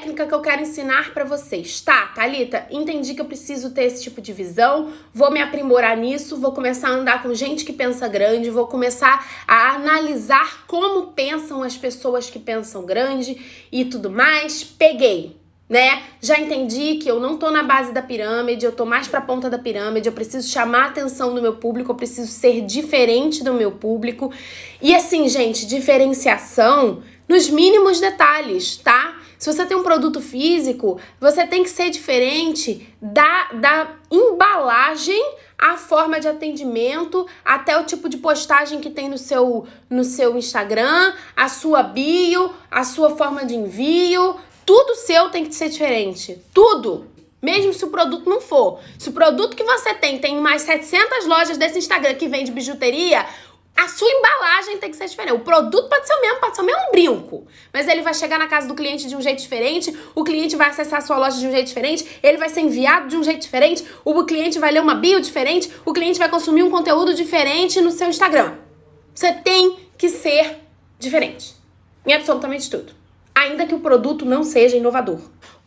[0.00, 1.80] técnica que eu quero ensinar para vocês.
[1.82, 6.38] Tá, Thalita, entendi que eu preciso ter esse tipo de visão, vou me aprimorar nisso,
[6.38, 11.62] vou começar a andar com gente que pensa grande, vou começar a analisar como pensam
[11.62, 13.36] as pessoas que pensam grande
[13.70, 14.64] e tudo mais.
[14.64, 15.36] Peguei,
[15.68, 16.02] né?
[16.20, 19.50] Já entendi que eu não tô na base da pirâmide, eu tô mais pra ponta
[19.50, 23.52] da pirâmide, eu preciso chamar a atenção do meu público, eu preciso ser diferente do
[23.52, 24.32] meu público.
[24.80, 29.19] E assim, gente, diferenciação nos mínimos detalhes, tá?
[29.40, 35.18] Se você tem um produto físico, você tem que ser diferente da, da embalagem
[35.58, 40.36] a forma de atendimento, até o tipo de postagem que tem no seu, no seu
[40.36, 46.38] Instagram, a sua bio, a sua forma de envio, tudo seu tem que ser diferente.
[46.52, 47.06] Tudo.
[47.40, 48.78] Mesmo se o produto não for.
[48.98, 53.24] Se o produto que você tem tem mais 700 lojas desse Instagram que vende bijuteria,
[53.82, 55.34] a sua embalagem tem que ser diferente.
[55.34, 57.46] O produto pode ser o mesmo, pode ser o mesmo brinco.
[57.72, 60.68] Mas ele vai chegar na casa do cliente de um jeito diferente, o cliente vai
[60.68, 63.42] acessar a sua loja de um jeito diferente, ele vai ser enviado de um jeito
[63.42, 67.80] diferente, o cliente vai ler uma bio diferente, o cliente vai consumir um conteúdo diferente
[67.80, 68.54] no seu Instagram.
[69.14, 70.58] Você tem que ser
[70.98, 71.54] diferente.
[72.06, 73.00] Em absolutamente tudo
[73.40, 75.20] ainda que o produto não seja inovador.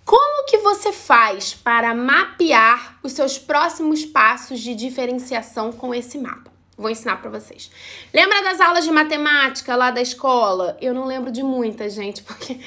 [0.06, 6.53] Como que você faz para mapear os seus próximos passos de diferenciação com esse mapa?
[6.78, 7.70] Vou ensinar para vocês.
[8.14, 10.76] Lembra das aulas de matemática lá da escola?
[10.82, 12.60] Eu não lembro de muitas, gente, porque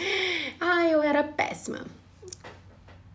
[0.60, 1.84] ah, eu era péssima.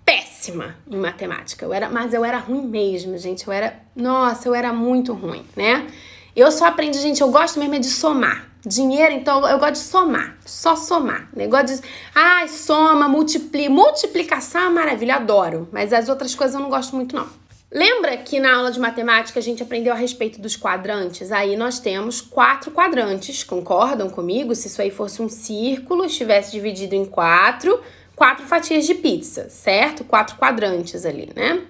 [0.03, 1.65] Péssima em matemática.
[1.65, 3.47] Eu era, mas eu era ruim mesmo, gente.
[3.47, 5.87] Eu era, nossa, eu era muito ruim, né?
[6.35, 8.49] Eu só aprendi, gente, eu gosto mesmo é de somar.
[8.65, 11.29] Dinheiro, então, eu gosto de somar, só somar.
[11.35, 11.81] Negócio de,
[12.13, 13.69] ai, soma, multiplica.
[13.69, 15.67] Multiplicação é maravilha, adoro.
[15.71, 17.27] Mas as outras coisas eu não gosto muito, não.
[17.73, 21.31] Lembra que na aula de matemática a gente aprendeu a respeito dos quadrantes?
[21.31, 24.53] Aí nós temos quatro quadrantes, concordam comigo?
[24.53, 27.81] Se isso aí fosse um círculo, estivesse dividido em quatro,
[28.13, 30.03] quatro fatias de pizza, certo?
[30.03, 31.61] Quatro quadrantes ali, né?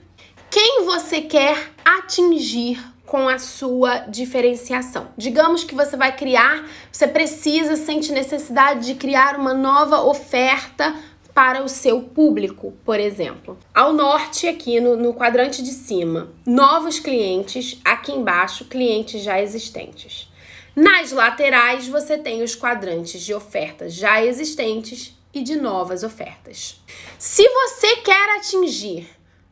[0.49, 5.09] Quem você quer atingir com a sua diferenciação.
[5.17, 10.95] Digamos que você vai criar, você precisa, sente necessidade de criar uma nova oferta
[11.33, 13.57] para o seu público, por exemplo.
[13.73, 20.29] Ao norte, aqui no, no quadrante de cima, novos clientes, aqui embaixo, clientes já existentes.
[20.75, 26.81] Nas laterais, você tem os quadrantes de ofertas já existentes e de novas ofertas.
[27.17, 29.09] Se você quer atingir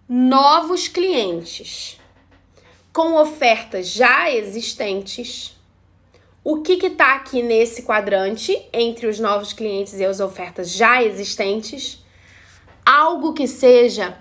[0.07, 1.99] novos clientes,
[2.91, 5.55] com ofertas já existentes.
[6.43, 12.03] O que está aqui nesse quadrante entre os novos clientes e as ofertas já existentes?
[12.85, 14.17] Algo que seja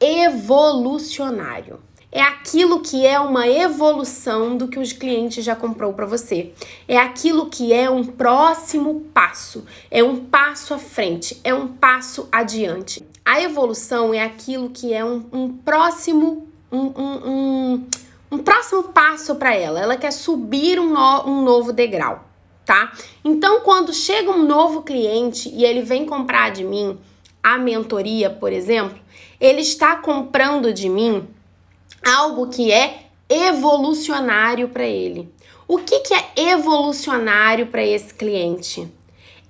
[0.00, 1.80] evolucionário.
[2.10, 6.54] É aquilo que é uma evolução do que os clientes já comprou para você.
[6.86, 12.28] É aquilo que é um próximo passo, é um passo à frente, é um passo
[12.32, 13.04] adiante.
[13.24, 17.86] A evolução é aquilo que é um, um próximo, um, um, um
[18.30, 19.80] um próximo passo para ela.
[19.80, 22.24] Ela quer subir um, no, um novo degrau,
[22.64, 22.92] tá?
[23.24, 26.98] Então, quando chega um novo cliente e ele vem comprar de mim
[27.42, 28.98] a mentoria, por exemplo,
[29.40, 31.26] ele está comprando de mim
[32.04, 35.32] algo que é evolucionário para ele.
[35.66, 38.90] O que, que é evolucionário para esse cliente?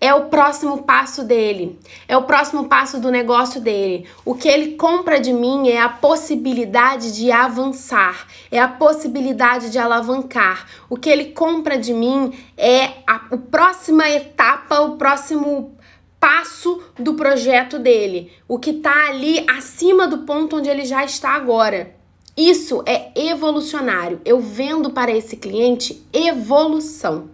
[0.01, 4.07] É o próximo passo dele, é o próximo passo do negócio dele.
[4.25, 9.79] O que ele compra de mim é a possibilidade de avançar, é a possibilidade de
[9.79, 10.67] alavancar.
[10.89, 15.77] O que ele compra de mim é a, a próxima etapa, o próximo
[16.21, 21.31] passo do projeto dele, o que está ali acima do ponto onde ele já está
[21.31, 21.97] agora.
[22.37, 24.21] Isso é evolucionário.
[24.25, 27.31] Eu vendo para esse cliente evolução.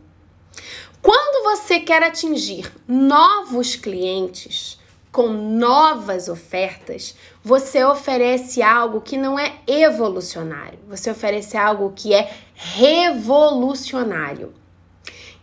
[1.05, 4.79] Quando você quer atingir novos clientes
[5.13, 12.35] com novas ofertas, você oferece algo que não é evolucionário, você oferece algo que é
[12.55, 14.55] revolucionário.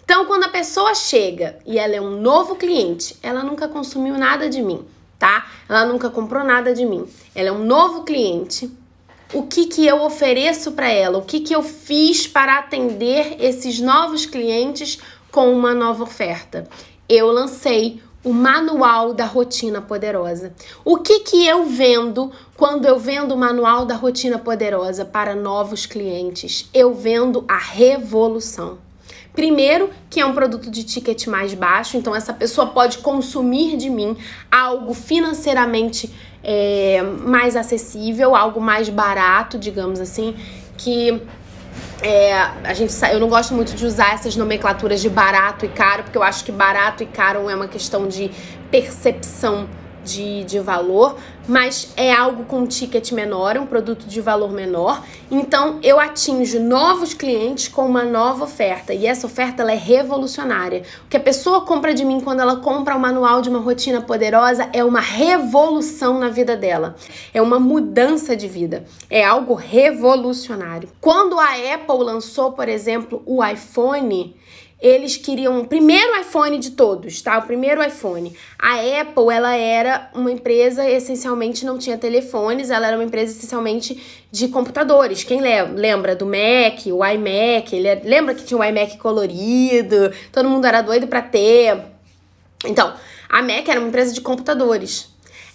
[0.04, 4.50] Então, quando a pessoa chega e ela é um novo cliente, ela nunca consumiu nada
[4.50, 4.84] de mim,
[5.20, 5.46] tá?
[5.70, 7.08] Ela nunca comprou nada de mim.
[7.36, 8.68] Ela é um novo cliente.
[9.32, 11.20] O que que eu ofereço para ela?
[11.20, 14.98] O que que eu fiz para atender esses novos clientes
[15.32, 16.68] com uma nova oferta.
[17.08, 20.54] Eu lancei o manual da rotina poderosa.
[20.86, 25.86] O que que eu vendo quando eu vendo o manual da rotina poderosa para novos
[25.86, 26.70] clientes?
[26.74, 28.78] Eu vendo a revolução.
[29.34, 33.90] Primeiro, que é um produto de ticket mais baixo, então essa pessoa pode consumir de
[33.90, 34.16] mim
[34.52, 36.14] algo financeiramente
[36.44, 40.36] é, mais acessível, algo mais barato, digamos assim,
[40.78, 41.22] que
[42.02, 46.04] é, a gente, eu não gosto muito de usar essas nomenclaturas de barato e caro,
[46.04, 48.32] porque eu acho que barato e caro é uma questão de
[48.72, 49.68] percepção
[50.04, 51.18] de, de valor,
[51.48, 55.04] mas é algo com um ticket menor, um produto de valor menor.
[55.30, 60.84] Então eu atinjo novos clientes com uma nova oferta e essa oferta ela é revolucionária.
[61.06, 64.02] O que a pessoa compra de mim quando ela compra o manual de uma rotina
[64.02, 66.96] poderosa é uma revolução na vida dela,
[67.34, 70.90] é uma mudança de vida, é algo revolucionário.
[71.00, 74.36] Quando a Apple lançou, por exemplo, o iPhone,
[74.82, 77.38] eles queriam o primeiro iPhone de todos, tá?
[77.38, 78.36] O primeiro iPhone.
[78.58, 84.26] A Apple, ela era uma empresa essencialmente não tinha telefones, ela era uma empresa essencialmente
[84.32, 85.24] de computadores.
[85.24, 87.88] Quem lembra do Mac, o iMac?
[87.88, 90.12] É, lembra que tinha o iMac colorido?
[90.32, 91.78] Todo mundo era doido para ter.
[92.66, 92.92] Então,
[93.30, 95.11] a Mac era uma empresa de computadores.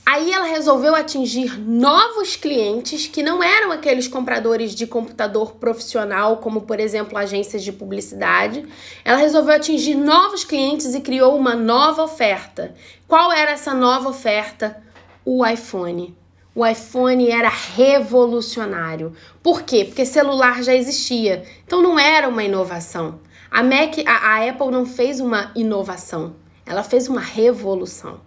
[0.08, 6.60] Aí ela resolveu atingir novos clientes que não eram aqueles compradores de computador profissional, como
[6.60, 8.64] por exemplo agências de publicidade.
[9.04, 12.72] Ela resolveu atingir novos clientes e criou uma nova oferta.
[13.08, 14.80] Qual era essa nova oferta?
[15.24, 16.16] O iPhone.
[16.54, 19.12] O iPhone era revolucionário.
[19.42, 19.84] Por quê?
[19.84, 21.42] Porque celular já existia.
[21.66, 23.18] Então não era uma inovação.
[23.50, 26.36] A Mac, a, a Apple não fez uma inovação.
[26.64, 28.20] Ela fez uma revolução.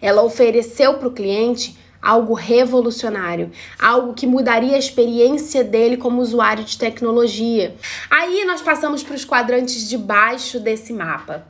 [0.00, 6.62] Ela ofereceu para o cliente algo revolucionário, algo que mudaria a experiência dele como usuário
[6.62, 7.74] de tecnologia.
[8.08, 11.46] Aí nós passamos para os quadrantes de baixo desse mapa,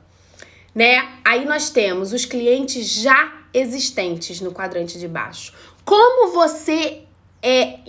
[0.73, 1.07] né?
[1.23, 5.53] Aí nós temos os clientes já existentes no quadrante de baixo.
[5.85, 7.03] Como você
[7.41, 7.79] é,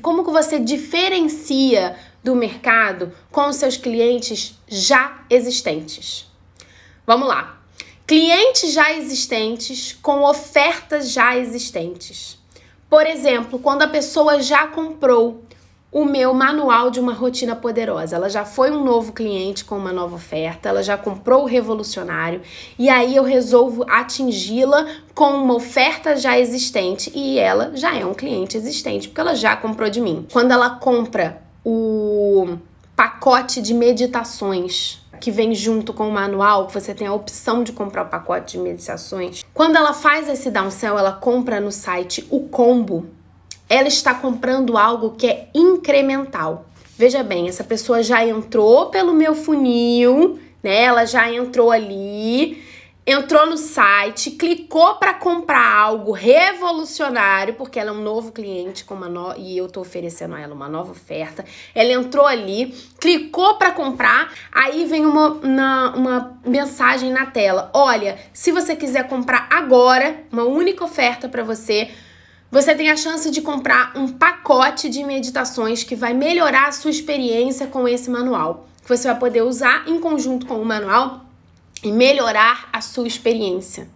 [0.00, 6.26] como que você diferencia do mercado com os seus clientes já existentes?
[7.06, 7.63] Vamos lá
[8.06, 12.38] clientes já existentes com ofertas já existentes.
[12.88, 15.42] Por exemplo, quando a pessoa já comprou
[15.94, 18.16] o meu manual de uma rotina poderosa.
[18.16, 22.42] Ela já foi um novo cliente com uma nova oferta, ela já comprou o revolucionário
[22.76, 28.12] e aí eu resolvo atingi-la com uma oferta já existente e ela já é um
[28.12, 30.26] cliente existente porque ela já comprou de mim.
[30.32, 32.58] Quando ela compra o
[32.96, 38.02] pacote de meditações que vem junto com o manual, você tem a opção de comprar
[38.02, 39.42] o pacote de meditações.
[39.54, 43.06] Quando ela faz esse downsell, ela compra no site o combo.
[43.66, 46.66] Ela está comprando algo que é incremental.
[46.98, 50.82] Veja bem, essa pessoa já entrou pelo meu funil, né?
[50.82, 52.62] Ela já entrou ali
[53.06, 58.94] entrou no site, clicou para comprar algo revolucionário, porque ela é um novo cliente com
[58.94, 59.34] uma no...
[59.36, 61.44] e eu tô oferecendo a ela uma nova oferta.
[61.74, 68.18] Ela entrou ali, clicou para comprar, aí vem uma, na, uma mensagem na tela: "Olha,
[68.32, 71.90] se você quiser comprar agora, uma única oferta para você,
[72.50, 76.90] você tem a chance de comprar um pacote de meditações que vai melhorar a sua
[76.90, 78.68] experiência com esse manual.
[78.82, 81.23] Que você vai poder usar em conjunto com o manual
[81.84, 83.88] e melhorar a sua experiência.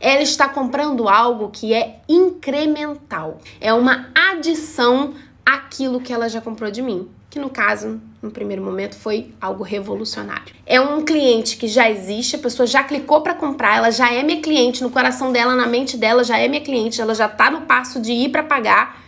[0.00, 6.70] Ela está comprando algo que é incremental, é uma adição àquilo que ela já comprou
[6.70, 10.54] de mim, que no caso, no primeiro momento, foi algo revolucionário.
[10.66, 14.22] É um cliente que já existe, a pessoa já clicou para comprar, ela já é
[14.22, 17.50] minha cliente, no coração dela, na mente dela, já é minha cliente, ela já está
[17.50, 19.02] no passo de ir para pagar,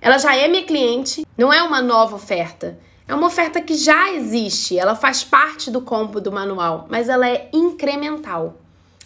[0.00, 2.78] ela já é minha cliente, não é uma nova oferta.
[3.06, 7.28] É uma oferta que já existe, ela faz parte do combo do manual, mas ela
[7.28, 8.56] é incremental.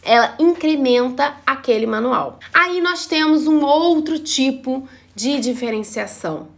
[0.05, 2.39] Ela incrementa aquele manual.
[2.55, 6.49] Aí nós temos um outro tipo de diferenciação,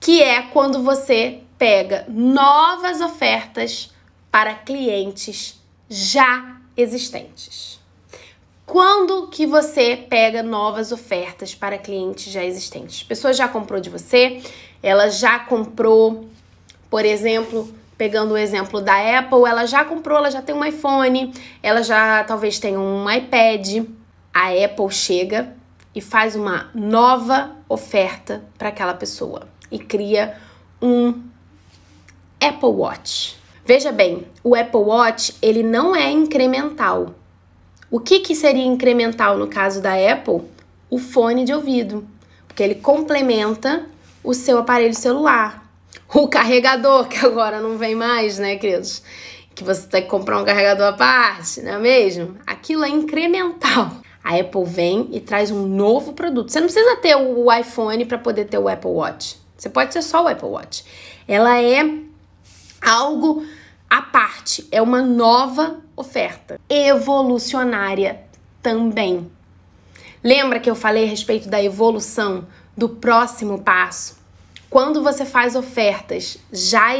[0.00, 3.92] que é quando você pega novas ofertas
[4.30, 7.78] para clientes já existentes.
[8.66, 13.02] Quando que você pega novas ofertas para clientes já existentes?
[13.02, 14.42] Pessoa já comprou de você,
[14.82, 16.29] ela já comprou
[16.90, 21.32] por exemplo, pegando o exemplo da Apple, ela já comprou, ela já tem um iPhone,
[21.62, 23.86] ela já talvez tenha um iPad.
[24.34, 25.54] A Apple chega
[25.94, 30.36] e faz uma nova oferta para aquela pessoa e cria
[30.82, 31.22] um
[32.40, 33.36] Apple Watch.
[33.64, 37.14] Veja bem, o Apple Watch ele não é incremental.
[37.88, 40.42] O que, que seria incremental no caso da Apple?
[40.88, 42.04] O fone de ouvido,
[42.48, 43.84] porque ele complementa
[44.24, 45.69] o seu aparelho celular
[46.14, 49.02] o carregador, que agora não vem mais, né, queridos?
[49.54, 52.36] Que você tem que comprar um carregador à parte, não é mesmo?
[52.46, 53.92] Aquilo é incremental.
[54.22, 56.50] A Apple vem e traz um novo produto.
[56.50, 59.38] Você não precisa ter o iPhone para poder ter o Apple Watch.
[59.56, 60.84] Você pode ter só o Apple Watch.
[61.26, 61.82] Ela é
[62.82, 63.44] algo
[63.88, 68.20] à parte, é uma nova oferta, evolucionária
[68.62, 69.30] também.
[70.22, 74.19] Lembra que eu falei a respeito da evolução, do próximo passo?
[74.70, 76.90] Quando você faz ofertas já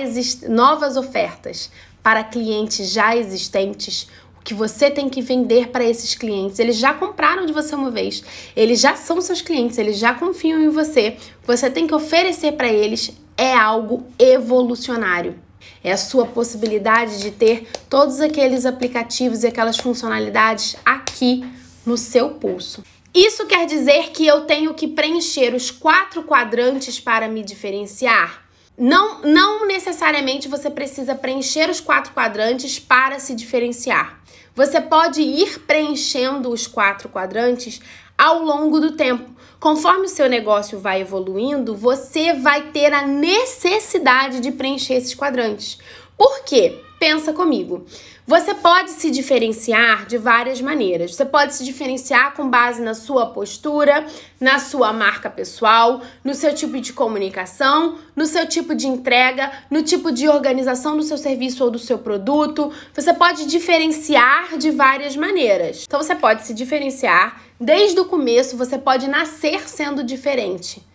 [0.49, 1.71] novas ofertas
[2.03, 4.09] para clientes já existentes,
[4.41, 6.59] O que você tem que vender para esses clientes.
[6.59, 8.25] Eles já compraram de você uma vez,
[8.57, 11.19] eles já são seus clientes, eles já confiam em você.
[11.47, 15.39] Você tem que oferecer para eles é algo evolucionário.
[15.85, 21.45] É a sua possibilidade de ter todos aqueles aplicativos e aquelas funcionalidades aqui
[21.85, 22.83] no seu pulso.
[23.13, 28.45] Isso quer dizer que eu tenho que preencher os quatro quadrantes para me diferenciar?
[28.79, 34.21] Não, não necessariamente você precisa preencher os quatro quadrantes para se diferenciar.
[34.55, 37.81] Você pode ir preenchendo os quatro quadrantes
[38.17, 39.29] ao longo do tempo.
[39.59, 45.79] Conforme o seu negócio vai evoluindo, você vai ter a necessidade de preencher esses quadrantes.
[46.17, 46.81] Por quê?
[46.99, 47.85] Pensa comigo.
[48.27, 51.15] Você pode se diferenciar de várias maneiras.
[51.15, 54.07] Você pode se diferenciar com base na sua postura,
[54.39, 59.83] na sua marca pessoal, no seu tipo de comunicação, no seu tipo de entrega, no
[59.83, 62.73] tipo de organização do seu serviço ou do seu produto.
[62.95, 65.85] Você pode diferenciar de várias maneiras.
[65.87, 70.90] Então você pode se diferenciar desde o começo, você pode nascer sendo diferente.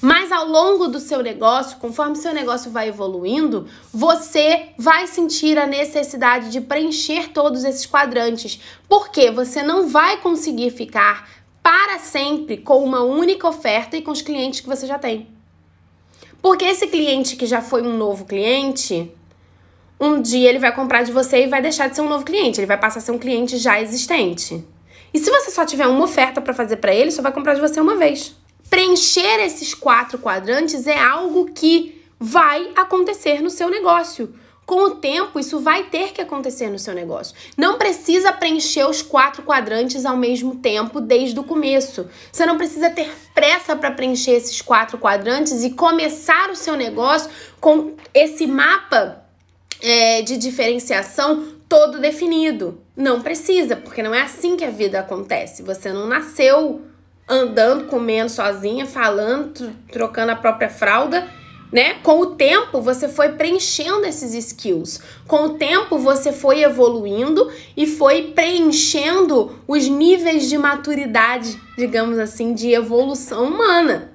[0.00, 5.66] Mas ao longo do seu negócio, conforme seu negócio vai evoluindo, você vai sentir a
[5.66, 11.28] necessidade de preencher todos esses quadrantes, porque você não vai conseguir ficar
[11.62, 15.28] para sempre com uma única oferta e com os clientes que você já tem.
[16.40, 19.12] Porque esse cliente que já foi um novo cliente,
[20.00, 22.58] um dia ele vai comprar de você e vai deixar de ser um novo cliente,
[22.58, 24.64] ele vai passar a ser um cliente já existente.
[25.12, 27.60] E se você só tiver uma oferta para fazer para ele, só vai comprar de
[27.60, 28.39] você uma vez
[28.70, 34.32] preencher esses quatro quadrantes é algo que vai acontecer no seu negócio.
[34.64, 37.34] Com o tempo, isso vai ter que acontecer no seu negócio.
[37.56, 42.08] Não precisa preencher os quatro quadrantes ao mesmo tempo desde o começo.
[42.30, 47.28] Você não precisa ter pressa para preencher esses quatro quadrantes e começar o seu negócio
[47.60, 49.24] com esse mapa
[49.82, 52.80] é, de diferenciação todo definido.
[52.96, 55.64] Não precisa, porque não é assim que a vida acontece.
[55.64, 56.80] Você não nasceu
[57.30, 61.28] andando, comendo sozinha, falando, trocando a própria fralda,
[61.72, 61.94] né?
[62.02, 65.00] Com o tempo você foi preenchendo esses skills.
[65.28, 72.52] Com o tempo você foi evoluindo e foi preenchendo os níveis de maturidade, digamos assim,
[72.52, 74.10] de evolução humana.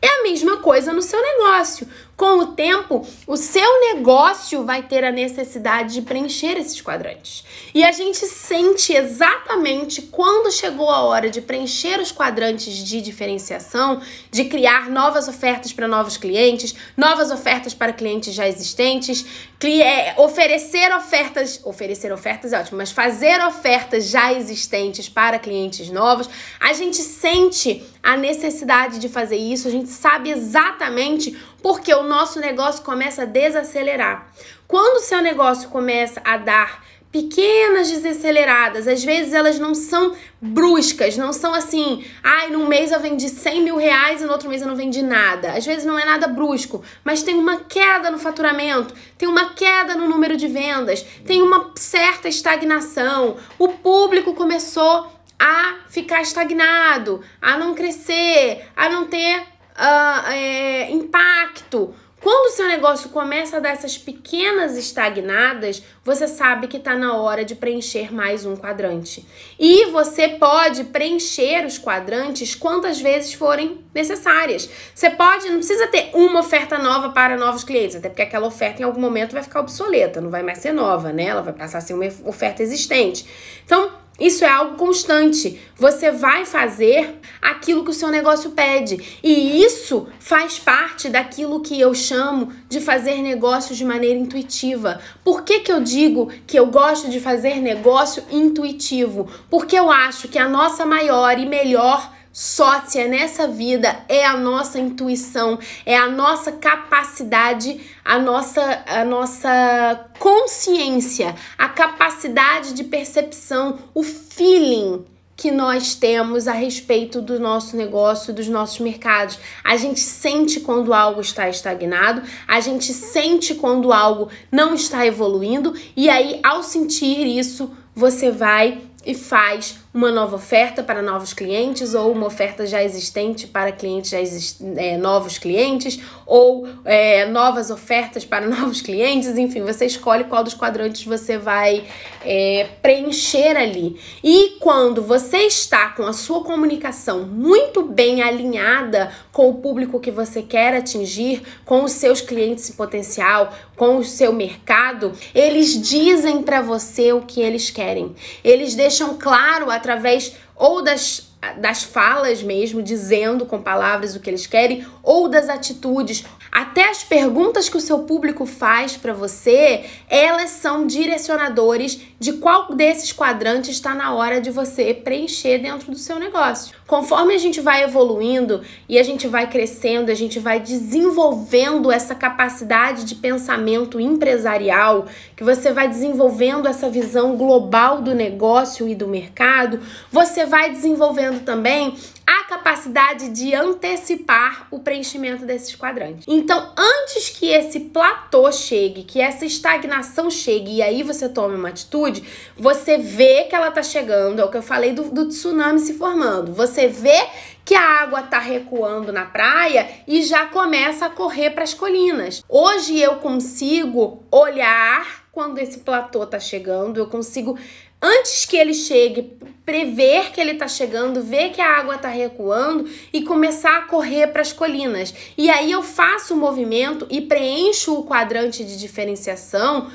[0.00, 1.86] É a mesma coisa no seu negócio.
[2.16, 7.44] Com o tempo, o seu negócio vai ter a necessidade de preencher esses quadrantes.
[7.74, 14.00] E a gente sente exatamente quando chegou a hora de preencher os quadrantes de diferenciação,
[14.30, 19.26] de criar novas ofertas para novos clientes, novas ofertas para clientes já existentes,
[19.64, 26.28] é, oferecer ofertas, oferecer ofertas é ótimo, mas fazer ofertas já existentes para clientes novos.
[26.60, 32.40] A gente sente a necessidade de fazer isso, a gente sabe exatamente porque o nosso
[32.40, 34.30] negócio começa a desacelerar.
[34.68, 41.16] Quando o seu negócio começa a dar pequenas desaceleradas, às vezes elas não são bruscas,
[41.16, 44.60] não são assim, ai, num mês eu vendi 100 mil reais e no outro mês
[44.60, 45.52] eu não vendi nada.
[45.52, 49.94] Às vezes não é nada brusco, mas tem uma queda no faturamento, tem uma queda
[49.94, 53.38] no número de vendas, tem uma certa estagnação.
[53.58, 61.94] O público começou a ficar estagnado, a não crescer, a não ter uh, é, impacto.
[62.24, 67.18] Quando o seu negócio começa a dar essas pequenas estagnadas, você sabe que está na
[67.18, 69.26] hora de preencher mais um quadrante.
[69.60, 74.70] E você pode preencher os quadrantes quantas vezes forem necessárias.
[74.94, 78.80] Você pode, não precisa ter uma oferta nova para novos clientes, até porque aquela oferta
[78.80, 81.24] em algum momento vai ficar obsoleta, não vai mais ser nova, né?
[81.24, 83.26] Ela vai passar a ser uma oferta existente.
[83.66, 85.60] Então, isso é algo constante.
[85.76, 89.18] Você vai fazer aquilo que o seu negócio pede.
[89.22, 95.00] E isso faz parte daquilo que eu chamo de fazer negócios de maneira intuitiva.
[95.24, 99.28] Por que, que eu digo que eu gosto de fazer negócio intuitivo?
[99.50, 104.80] Porque eu acho que a nossa maior e melhor sócia nessa vida é a nossa
[104.80, 114.02] intuição, é a nossa capacidade, a nossa, a nossa consciência, a capacidade de percepção, o
[114.02, 115.04] feeling
[115.36, 119.38] que nós temos a respeito do nosso negócio, dos nossos mercados.
[119.62, 125.72] A gente sente quando algo está estagnado, a gente sente quando algo não está evoluindo,
[125.96, 131.94] e aí, ao sentir isso, você vai e faz uma nova oferta para novos clientes
[131.94, 137.70] ou uma oferta já existente para clientes já exist é, novos clientes ou é, novas
[137.70, 141.84] ofertas para novos clientes, enfim, você escolhe qual dos quadrantes você vai
[142.24, 144.00] é, preencher ali.
[144.22, 150.10] E quando você está com a sua comunicação muito bem alinhada com o público que
[150.10, 156.42] você quer atingir, com os seus clientes em potencial, com o seu mercado, eles dizem
[156.42, 158.14] para você o que eles querem.
[158.42, 164.46] Eles deixam claro através ou das das falas mesmo, dizendo com palavras o que eles
[164.46, 166.24] querem, ou das atitudes.
[166.54, 172.72] Até as perguntas que o seu público faz para você, elas são direcionadores de qual
[172.72, 176.76] desses quadrantes está na hora de você preencher dentro do seu negócio.
[176.86, 182.14] Conforme a gente vai evoluindo e a gente vai crescendo, a gente vai desenvolvendo essa
[182.14, 189.08] capacidade de pensamento empresarial, que você vai desenvolvendo essa visão global do negócio e do
[189.08, 191.96] mercado, você vai desenvolvendo também
[192.26, 196.24] a capacidade de antecipar o preenchimento desses quadrantes.
[196.26, 201.68] Então, antes que esse platô chegue, que essa estagnação chegue e aí você tome uma
[201.68, 202.22] atitude,
[202.56, 205.94] você vê que ela tá chegando, é o que eu falei do, do tsunami se
[205.94, 206.52] formando.
[206.52, 207.26] Você vê
[207.64, 212.42] que a água tá recuando na praia e já começa a correr para as colinas.
[212.48, 217.58] Hoje eu consigo olhar quando esse platô tá chegando, eu consigo
[218.04, 219.32] antes que ele chegue,
[219.64, 224.26] prever que ele está chegando, ver que a água está recuando e começar a correr
[224.26, 225.14] para as colinas.
[225.38, 229.90] E aí eu faço o movimento e preencho o quadrante de diferenciação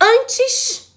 [0.00, 0.89] antes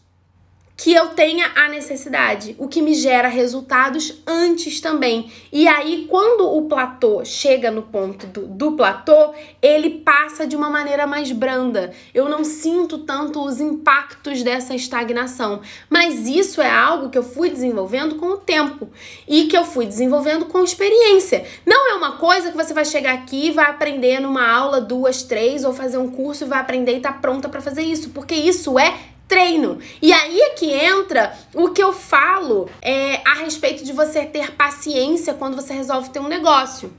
[0.83, 5.31] que eu tenha a necessidade, o que me gera resultados antes também.
[5.49, 10.69] E aí, quando o platô chega no ponto do, do platô, ele passa de uma
[10.69, 11.93] maneira mais branda.
[12.13, 15.61] Eu não sinto tanto os impactos dessa estagnação.
[15.89, 18.89] Mas isso é algo que eu fui desenvolvendo com o tempo
[19.25, 21.45] e que eu fui desenvolvendo com experiência.
[21.65, 25.23] Não é uma coisa que você vai chegar aqui e vai aprender numa aula, duas,
[25.23, 28.35] três, ou fazer um curso e vai aprender e tá pronta para fazer isso, porque
[28.35, 29.79] isso é treino.
[29.99, 34.51] E aí é que entra o que eu falo é, a respeito de você ter
[34.51, 36.93] paciência quando você resolve ter um negócio.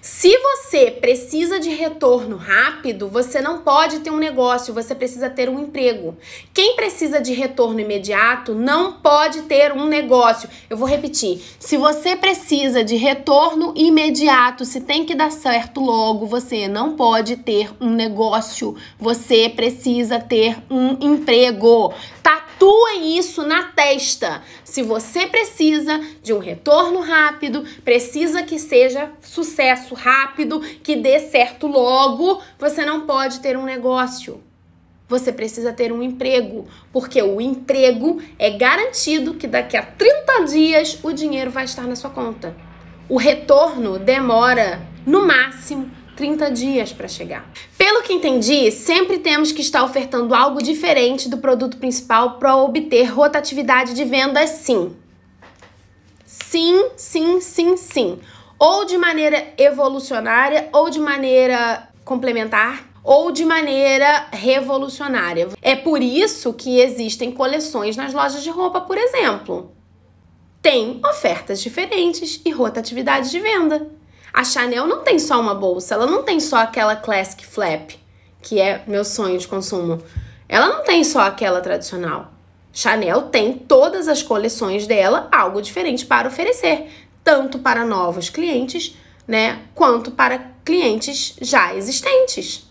[0.00, 5.48] Se você precisa de retorno rápido, você não pode ter um negócio, você precisa ter
[5.48, 6.16] um emprego.
[6.54, 10.48] Quem precisa de retorno imediato não pode ter um negócio.
[10.68, 11.40] Eu vou repetir.
[11.58, 17.36] Se você precisa de retorno imediato, se tem que dar certo logo, você não pode
[17.36, 18.74] ter um negócio.
[18.98, 21.92] Você precisa ter um emprego.
[22.22, 24.42] Tatuem isso na testa.
[24.70, 31.66] Se você precisa de um retorno rápido, precisa que seja sucesso rápido, que dê certo
[31.66, 34.40] logo, você não pode ter um negócio.
[35.08, 41.00] Você precisa ter um emprego, porque o emprego é garantido que daqui a 30 dias
[41.02, 42.54] o dinheiro vai estar na sua conta.
[43.08, 47.50] O retorno demora no máximo 30 dias para chegar.
[47.78, 53.04] Pelo que entendi, sempre temos que estar ofertando algo diferente do produto principal para obter
[53.04, 54.94] rotatividade de vendas, sim.
[56.26, 58.18] Sim, sim, sim, sim.
[58.58, 65.48] Ou de maneira evolucionária, ou de maneira complementar, ou de maneira revolucionária.
[65.62, 69.72] É por isso que existem coleções nas lojas de roupa, por exemplo.
[70.60, 73.99] Tem ofertas diferentes e rotatividade de venda.
[74.32, 77.90] A Chanel não tem só uma bolsa, ela não tem só aquela classic flap,
[78.40, 80.02] que é meu sonho de consumo.
[80.48, 82.32] Ela não tem só aquela tradicional.
[82.72, 86.88] Chanel tem todas as coleções dela algo diferente para oferecer,
[87.24, 92.68] tanto para novos clientes, né, quanto para clientes já existentes.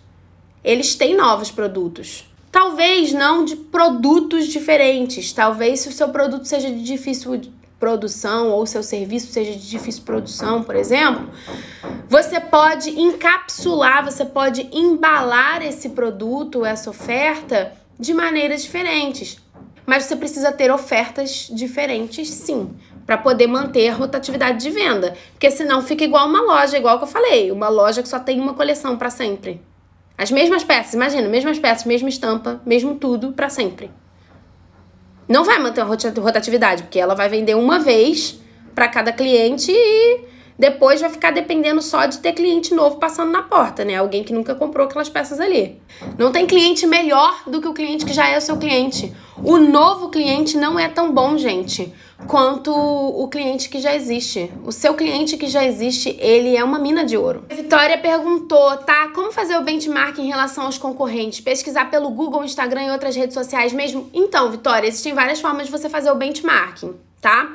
[0.64, 2.26] Eles têm novos produtos.
[2.52, 7.40] Talvez não de produtos diferentes, talvez se o seu produto seja de difícil
[7.80, 11.30] produção ou seu serviço seja de difícil produção, por exemplo,
[12.08, 19.38] você pode encapsular, você pode embalar esse produto, essa oferta de maneiras diferentes.
[19.86, 22.70] Mas você precisa ter ofertas diferentes, sim,
[23.06, 27.06] para poder manter a rotatividade de venda, porque senão fica igual uma loja, igual que
[27.06, 29.62] eu falei, uma loja que só tem uma coleção para sempre.
[30.16, 33.90] As mesmas peças, imagina, mesmas peças, mesma estampa, mesmo tudo para sempre
[35.30, 38.40] não vai manter a rotatividade, porque ela vai vender uma vez
[38.74, 40.22] para cada cliente e
[40.60, 43.96] depois vai ficar dependendo só de ter cliente novo passando na porta, né?
[43.96, 45.82] Alguém que nunca comprou aquelas peças ali.
[46.18, 49.16] Não tem cliente melhor do que o cliente que já é o seu cliente.
[49.42, 51.94] O novo cliente não é tão bom, gente,
[52.28, 54.52] quanto o cliente que já existe.
[54.66, 57.46] O seu cliente que já existe, ele é uma mina de ouro.
[57.50, 59.08] A Vitória perguntou, tá?
[59.16, 61.40] Como fazer o benchmark em relação aos concorrentes?
[61.40, 64.10] Pesquisar pelo Google, Instagram e outras redes sociais mesmo?
[64.14, 67.50] Então, Vitória, existem várias formas de você fazer o benchmarking, tá?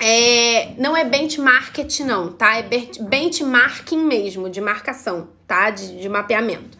[0.00, 2.56] É, não é benchmark não, tá?
[2.56, 5.70] É benchmarking mesmo, de marcação, tá?
[5.70, 6.76] De, de mapeamento.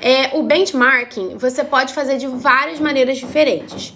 [0.00, 3.94] É, o benchmarking você pode fazer de várias maneiras diferentes.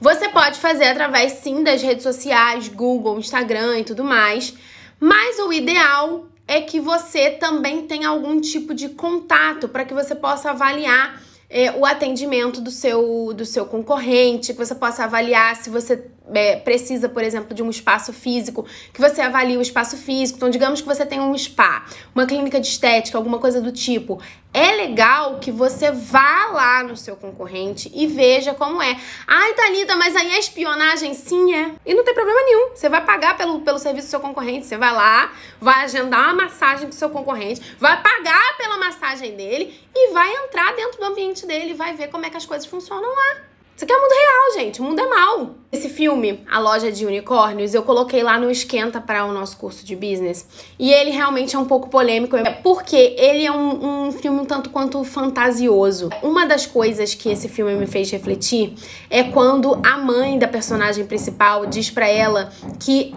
[0.00, 4.54] Você pode fazer através sim das redes sociais, Google, Instagram e tudo mais,
[4.98, 10.14] mas o ideal é que você também tenha algum tipo de contato para que você
[10.14, 15.70] possa avaliar é, o atendimento do seu, do seu concorrente, que você possa avaliar se
[15.70, 20.38] você é, precisa, por exemplo, de um espaço físico, que você avalie o espaço físico.
[20.38, 21.84] Então, digamos que você tem um spa,
[22.14, 24.20] uma clínica de estética, alguma coisa do tipo.
[24.52, 28.96] É legal que você vá lá no seu concorrente e veja como é.
[29.26, 31.12] Ai, Thalita, mas aí é espionagem?
[31.12, 31.72] Sim, é.
[31.84, 32.70] E não tem problema nenhum.
[32.74, 34.66] Você vai pagar pelo, pelo serviço do seu concorrente.
[34.66, 39.76] Você vai lá, vai agendar uma massagem do seu concorrente, vai pagar pela massagem dele
[39.92, 43.08] e vai entrar dentro do ambiente dele, vai ver como é que as coisas funcionam
[43.08, 43.53] lá.
[43.76, 44.80] Isso aqui é o mundo real, gente.
[44.80, 45.50] O mundo é mal.
[45.72, 49.84] Esse filme, A Loja de Unicórnios, eu coloquei lá no Esquenta para o nosso curso
[49.84, 50.46] de business.
[50.78, 54.70] E ele realmente é um pouco polêmico, porque ele é um, um filme um tanto
[54.70, 56.08] quanto fantasioso.
[56.22, 58.74] Uma das coisas que esse filme me fez refletir
[59.10, 63.12] é quando a mãe da personagem principal diz para ela que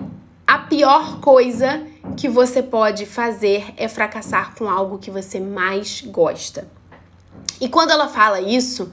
[0.48, 6.68] a pior coisa que você pode fazer é fracassar com algo que você mais gosta.
[7.62, 8.92] E quando ela fala isso,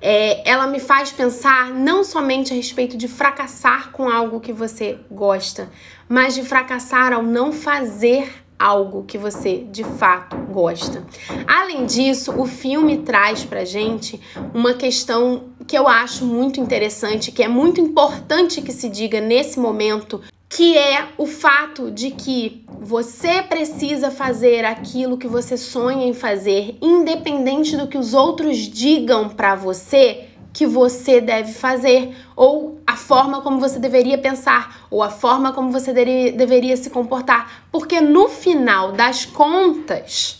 [0.00, 4.98] é, ela me faz pensar não somente a respeito de fracassar com algo que você
[5.10, 5.70] gosta,
[6.08, 11.02] mas de fracassar ao não fazer algo que você de fato gosta.
[11.46, 14.20] Além disso, o filme traz pra gente
[14.52, 19.58] uma questão que eu acho muito interessante, que é muito importante que se diga nesse
[19.58, 20.20] momento
[20.52, 26.76] que é o fato de que você precisa fazer aquilo que você sonha em fazer,
[26.82, 33.40] independente do que os outros digam para você que você deve fazer, ou a forma
[33.40, 38.90] como você deveria pensar, ou a forma como você deveria se comportar, porque no final
[38.90, 40.39] das contas,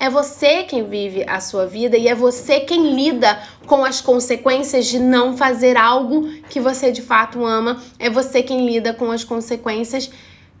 [0.00, 4.86] é você quem vive a sua vida e é você quem lida com as consequências
[4.86, 7.82] de não fazer algo que você de fato ama.
[7.98, 10.10] É você quem lida com as consequências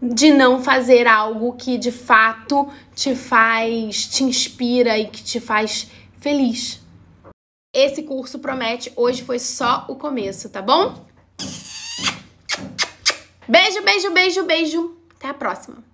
[0.02, 5.88] de não fazer algo que de fato te faz, te inspira e que te faz
[6.18, 6.80] feliz.
[7.72, 11.04] Esse curso promete, hoje foi só o começo, tá bom?
[13.46, 14.96] Beijo, beijo, beijo, beijo.
[15.16, 15.87] Até a próxima.